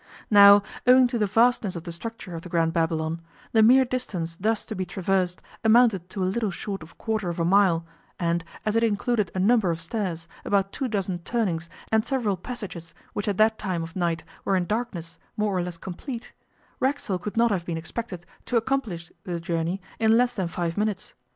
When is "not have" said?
17.37-17.63